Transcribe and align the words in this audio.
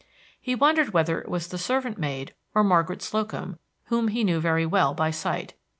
He 0.41 0.55
wondered 0.55 0.93
whether 0.93 1.21
it 1.21 1.29
was 1.29 1.47
the 1.49 1.59
servant 1.59 1.99
maid 1.99 2.33
or 2.55 2.63
Margaret 2.63 3.03
Slocum, 3.03 3.59
whom 3.85 4.07
he 4.07 4.23
knew 4.23 4.39
very 4.39 4.65
well 4.65 4.95
by 4.95 5.11
sight. 5.11 5.53